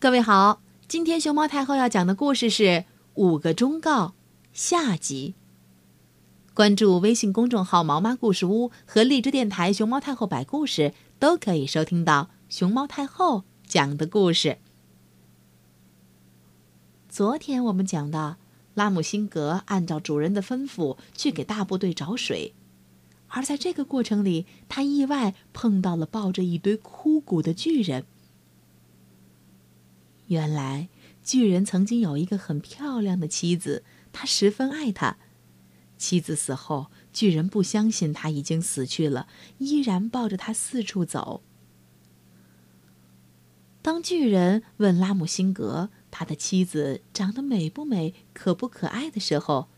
[0.00, 2.62] 各位好，今天熊猫太后要讲的故事是
[3.14, 4.06] 《五个忠告》
[4.52, 5.34] 下集。
[6.54, 14.58] 关注微信公众号“毛妈故事屋”和荔枝电台“熊猫太后摆故事”，都可以收听到熊猫太后讲的故事。
[17.08, 18.36] 昨天我们讲到，
[18.74, 22.54] 拉姆辛格按照主人的吩咐去给大部队找水，
[23.26, 28.06] 而在这个过程里，他意外碰到了抱着一堆枯骨的巨人。
[30.28, 30.88] 原来，
[31.22, 33.82] 巨人曾经有一个很漂亮的妻子，
[34.12, 35.16] 他十分爱她。
[35.96, 39.26] 妻子死后，巨人不相信他已经死去了，
[39.58, 41.42] 依然抱着他四处走。
[43.80, 49.68] 当巨人问拉姆辛格他的妻子长得美不美、可不可爱的时候，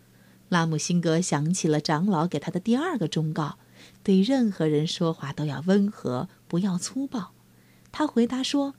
[0.48, 3.58] 拉姆辛格想起了长老给他的第二个忠告：
[4.02, 7.32] 对任何人说话都要温和，不要粗暴。
[7.92, 8.74] 他回答说。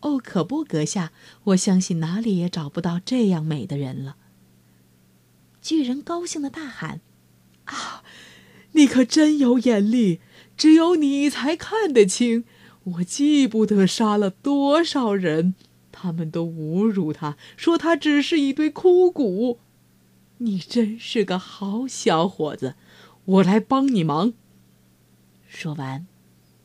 [0.00, 1.12] 哦，可不，阁下，
[1.44, 4.16] 我相信哪里也找不到这样美的人了。
[5.60, 7.00] 巨人高兴的大喊
[7.66, 8.02] ：“啊，
[8.72, 10.20] 你可真有眼力！
[10.56, 12.44] 只有你才看得清。
[12.84, 15.54] 我记不得杀了多少人，
[15.92, 19.58] 他们都侮辱他，说他只是一堆枯骨。
[20.38, 22.74] 你真是个好小伙子，
[23.26, 24.32] 我来帮你忙。”
[25.46, 26.06] 说完，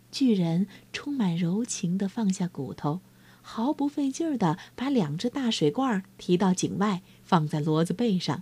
[0.10, 3.02] 巨人充满柔情的放下骨头。
[3.48, 8.42] 毫不费劲儿地把两只大水罐提到井外，放在骡子背上。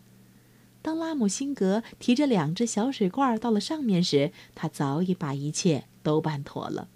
[0.82, 6.88] 当拉姆辛格提着两只小水罐到了上面时，他早已把一切都办妥了。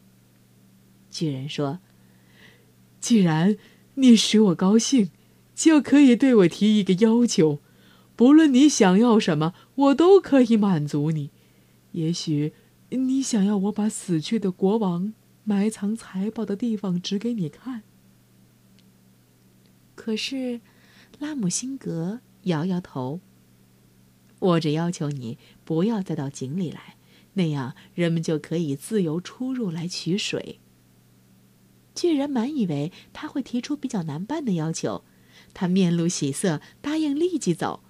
[1.12, 1.80] 巨人说
[3.02, 3.58] ：“既然
[3.96, 5.12] 你使我高兴，
[5.54, 7.60] 就可以对我提一个要求。
[8.16, 11.30] 不论你想要什么，我都可以满足你。
[11.92, 12.54] 也许
[12.90, 17.84] 你想要我把死去的国王埋藏财宝的地方指给你看。”
[19.98, 20.62] 可是，
[21.18, 23.20] 拉姆辛格摇摇头。
[24.40, 26.96] 我只要求你不要再到井里来，
[27.34, 30.60] 那样人们就可以自由出入来取水。
[31.96, 35.04] 巨人满以为他会提出比较难办的要求，
[35.56, 37.84] 他面露喜色，答应立即走。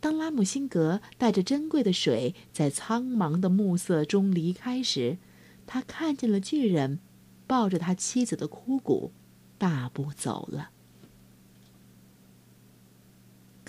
[0.00, 5.18] 当拉姆辛格带着珍贵的水在苍茫的暮色中离开时，
[5.66, 6.98] 他看见了巨人，
[7.46, 9.12] 抱着他妻子的枯骨，
[9.58, 10.70] 大步走了。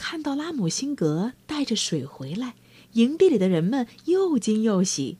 [0.01, 2.55] 看到拉姆辛格带着水回来，
[2.93, 5.19] 营地里的人们又惊又喜。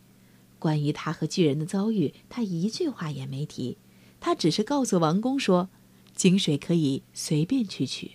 [0.58, 3.78] 关于他和巨人的遭遇，他一句话也没提。
[4.20, 5.70] 他只是告诉王宫说，
[6.16, 8.14] 井水可以随便去取。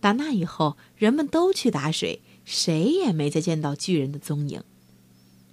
[0.00, 4.64] 打那以后，人们都去打水，谁也没再见到巨人的踪影。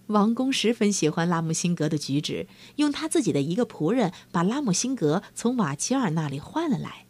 [0.07, 2.47] 王宫十分喜欢拉姆辛格的举止，
[2.77, 7.05] 用他自己的一个仆人把拉姆辛格从瓦齐尔那里换了来。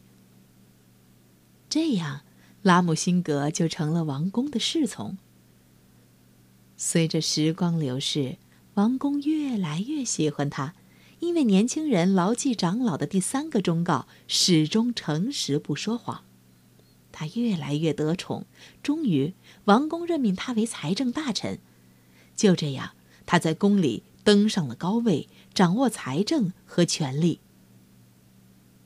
[1.69, 2.23] 这样。
[2.62, 5.18] 拉姆辛格就成了王宫的侍从。
[6.75, 8.38] 随着时光流逝，
[8.74, 10.74] 王宫越来越喜欢他，
[11.20, 16.24] 因为年轻人牢记长老的第三个忠告，始终诚实不说谎。
[17.12, 18.46] 他越来越得宠，
[18.81, 19.34] 终于
[19.66, 21.59] 王宫任命他为财政大臣。
[22.36, 22.91] 就这样，
[23.26, 27.40] 他在宫里登上了高位，掌握财政和权力。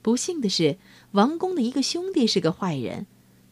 [0.02, 0.78] 不幸的是，
[1.12, 3.06] 王宫的一个兄弟是个坏人。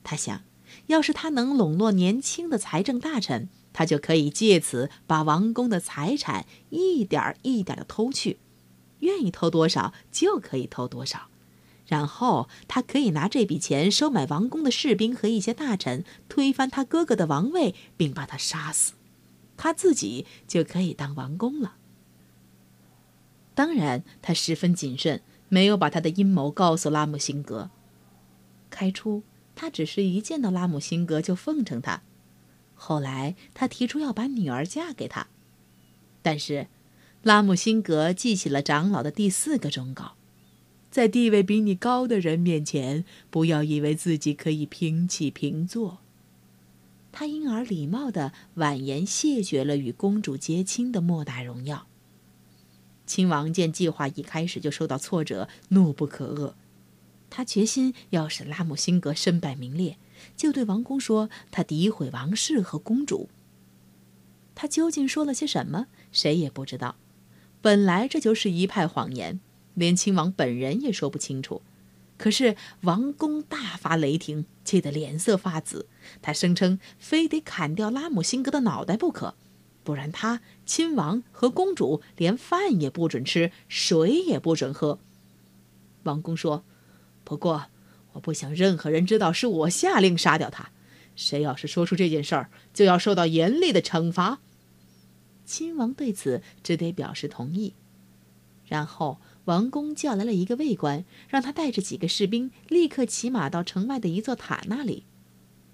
[0.05, 0.43] 他想，
[0.87, 8.39] 要是他能笼络年轻的财政大臣，他就可以借此把王宫的财产一点一点的偷去，
[9.01, 11.29] 愿意偷多少就可以偷多少，
[11.87, 18.93] 然后他可以拿这笔钱收买王宫的士兵和一些大臣，推翻他哥哥的王位，并把他杀死，
[19.57, 21.77] 他自己就可以当王公了。
[23.55, 27.71] 当然，他十分谨慎，没有把他的阴谋告诉拉姆辛格。
[28.71, 29.23] 开出。
[29.55, 32.03] 他只是一见到拉姆辛格就奉承他，
[32.75, 35.29] 后来他提出要把女儿嫁给他，
[36.23, 36.69] 但是
[37.23, 40.15] 拉姆辛格记起了长老的第四个忠告：
[40.91, 45.99] 在地位比你高的人面前，不要以为自己可以平起平坐。
[47.13, 51.87] 他因而礼貌地婉言谢绝了与公主结亲的莫大荣耀。
[53.05, 56.55] 亲王见计划一开始就受到挫折，怒不可遏。
[57.35, 59.97] 他决心要使拉姆辛格身败名裂，
[60.37, 63.31] 就对王宫说：“他诋毁王室和公主。”
[64.55, 66.97] 他究竟说了些什么，谁也不知道。
[67.63, 69.41] 本来这就是一派谎言，
[69.73, 71.63] 连亲王本人也说不清楚。
[72.19, 75.87] 可是王宫大发雷霆，气得脸色发紫。
[76.21, 79.35] 他声称非得砍掉拉姆辛格的脑袋不可，
[79.83, 84.99] 不然他亲王和公主连饭也不准吃，水也不准喝。
[86.03, 86.63] 王宫说。
[87.25, 87.67] 不过，
[88.13, 90.71] 我不想任何人知道是我下令杀掉他。
[91.15, 94.41] 谁要是说出这件事儿，就要受到严厉的惩罚。
[95.45, 97.75] 亲王对此只得表示同意。
[98.67, 105.05] 然后，王公叫来了一个卫官，让他带着几个士兵立刻骑马到城外的一座塔那里。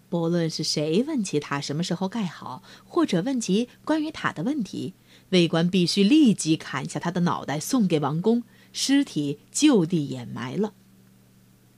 [0.09, 4.94] 不论是谁问起塔什么时候盖好，或者问及关于塔的问题，
[5.29, 8.43] 卫官必须立即砍下他的脑袋送给王公，
[8.73, 10.73] 尸体就地掩埋了。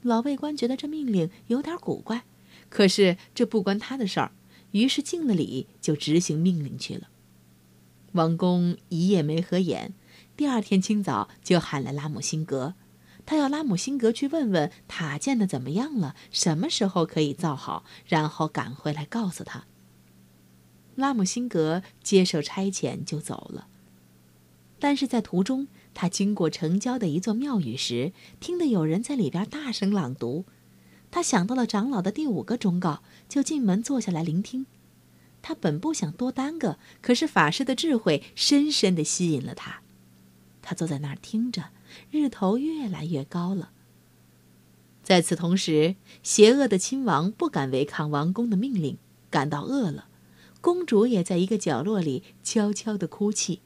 [0.02, 2.24] 老卫官觉得这命令有点古怪，
[2.68, 4.32] 可是这不关他的事儿，
[4.70, 7.08] 于是敬了礼就执行命令去了。
[8.12, 9.94] 王公一夜没合眼，
[10.36, 12.74] 第二天清早就喊来拉姆辛格，
[13.26, 19.66] 他要拉姆辛格去问问塔建的怎么样了，什么时候可以造好，然后赶回来告诉他。
[20.96, 23.68] 拉姆辛格接受差遣就走了，
[24.78, 25.68] 但是在途中，
[26.00, 30.46] 他经过城郊的一座庙宇时，听得有人在里边大声朗读，
[31.10, 34.64] 他想到了长老的第五个忠告，就进门坐下来聆听。
[35.42, 39.82] 他本不想多耽搁，可是法师的智慧深深的吸引了他。
[40.62, 41.64] 他坐在那儿听着，
[42.10, 43.72] 日头越来越高了。
[45.02, 48.96] 在此同时，邪恶的亲王不敢违抗王宫的命令，
[49.28, 50.06] 感到饿了。
[50.62, 53.60] 公主也在一个角落里悄悄地哭泣，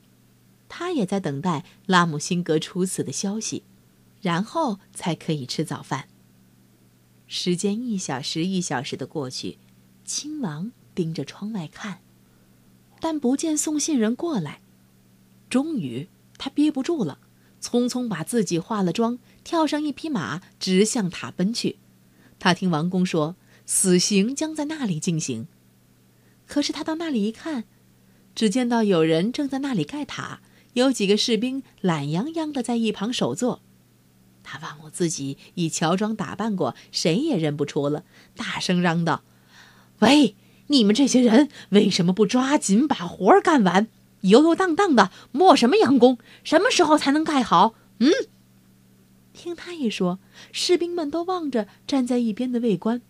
[0.76, 3.62] 他也在等待拉姆辛格处死的消息，
[4.20, 6.08] 然后才可以吃早饭。
[7.28, 9.58] 时间一小时一小时的过去，
[10.04, 10.72] 亲王。
[10.96, 11.98] 盯着窗外看，
[13.00, 14.60] 但不见送信人过来。
[15.50, 17.18] 终于，他憋不住了，
[17.60, 21.78] 匆匆把自己化了妆，跳上一匹马，直向塔奔去。
[22.38, 23.34] 他听王公说，
[23.66, 25.48] 死刑将在那里进行。
[26.46, 27.64] 可是他到那里一看，
[28.36, 30.42] 只见到有人正在那里盖塔，
[30.74, 33.62] 有几个士兵懒洋洋的在一旁守坐。
[34.42, 38.04] 他忘了自己已乔装打扮过，谁也认不出了，
[38.36, 39.22] 大声嚷道
[40.00, 40.36] ：“喂！”
[40.68, 43.86] 你们这些人为什么不抓紧把活儿干完？
[44.22, 46.16] 游游荡荡的磨什么洋工？
[46.42, 47.74] 什么时候才能盖好？
[47.98, 48.10] 嗯？
[49.34, 50.18] 听他一说，
[50.52, 53.02] 士兵们都望着站在一边的卫官。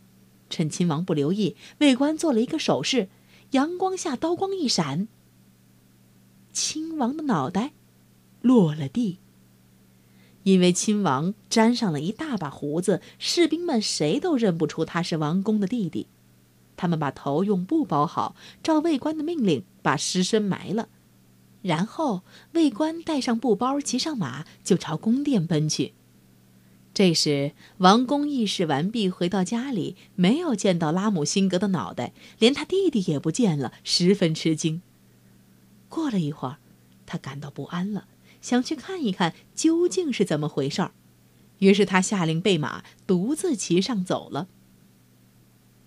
[0.50, 3.08] 趁亲王不留意，卫官做了一个手势，
[3.52, 5.06] 阳光下刀光一闪，
[6.54, 7.72] 亲王的脑袋
[8.40, 9.18] 落了地。
[10.44, 16.06] 因为亲王沾上了一大把胡子，士兵们谁都认不出他是王公的弟弟。
[16.76, 20.88] 他们把头用布包好，照卫官的命令把尸身埋了，
[21.62, 22.22] 然后
[22.52, 25.94] 卫官带上布包，骑上马就朝宫殿奔去。
[26.92, 34.82] 这时，王公议事完毕，回到家里，没有见到拉姆辛格的脑袋，连他弟弟也不见了，十分吃惊。
[35.94, 36.58] 过了一会儿，
[37.06, 38.08] 他感到不安了，
[38.40, 40.90] 想去看一看究竟是怎么回事儿，
[41.60, 44.48] 于是他下令备马，独自骑上走了。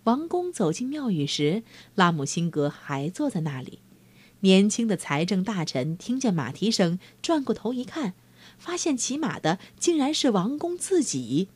[0.05, 1.63] 王公走进庙宇时，
[1.95, 3.79] 拉姆辛格还坐在那里。
[4.39, 8.13] 年轻的财政大臣听见马蹄声，转过头一看，
[8.57, 11.49] 发现骑马的竟然是王公自己。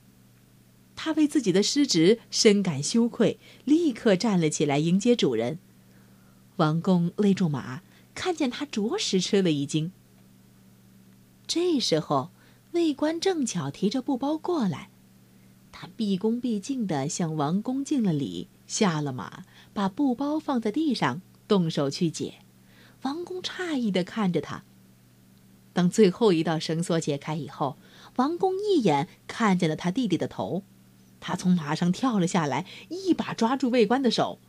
[0.97, 5.57] 他为自己的失职深感羞愧，立刻站了起来迎接主人。
[6.57, 7.81] 王公勒住马，
[8.13, 9.91] 看见他，着实吃了一惊。
[11.47, 12.29] 这时候，
[12.71, 14.89] 卫官正巧提着布包过来。
[15.71, 22.35] 他毕恭毕敬地向王公敬了礼，下了马，把布包放在地上，动手去解。
[23.01, 24.63] 王公诧异地看着他。
[25.73, 27.77] 当最后一道绳索解开以后，
[28.17, 30.63] 王公一眼看见了他弟弟的头，
[31.19, 34.39] 他从马上跳了下来，一把抓住卫官的手。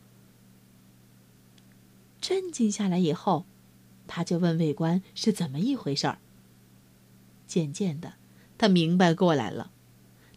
[2.21, 3.45] 镇静下来以后，
[4.15, 6.19] 他就问卫官是怎么一回事儿。
[7.47, 8.13] 渐渐的，
[8.59, 9.71] 他明白过来了。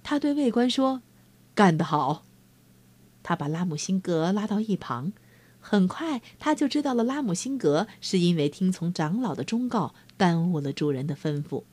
[0.02, 1.02] 他对卫官说
[1.54, 2.25] ：“干得好。”
[3.23, 5.12] 他把拉姆辛格拉到一旁，
[5.61, 11.64] 很快他就知道了拉姆辛格是因为听从长老的忠告，耽误了主人的吩咐。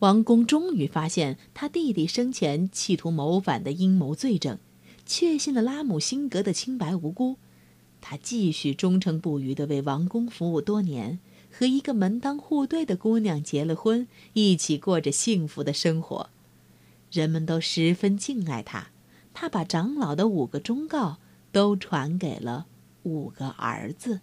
[0.00, 4.58] 王公终于发现他弟弟生前企图谋反的阴谋罪证，
[5.06, 7.38] 确信了拉姆辛格的清白无辜。
[8.00, 11.18] 他继续忠诚不渝地为王宫服务多年，
[11.50, 16.30] 和一个门当户对的姑娘结了婚，一起过着幸福的生活。
[17.10, 18.90] 人们都十分敬爱他，
[19.32, 21.18] 他把长老的五个忠告
[21.50, 22.66] 都传给了
[23.02, 24.20] 五个儿子。